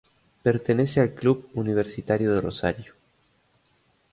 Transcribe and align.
Pertenece 0.41 0.99
al 0.99 1.13
Club 1.13 1.49
Universitario 1.53 2.33
de 2.33 2.41
Rosario. 2.41 2.95